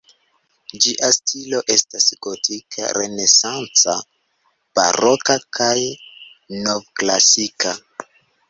Ĝia 0.85 1.09
stilo 1.17 1.59
estas 1.73 2.07
gotika, 2.29 2.89
renesanca, 2.99 3.95
baroka 4.81 5.39
kaj 5.59 5.77
novklasika. 6.67 7.77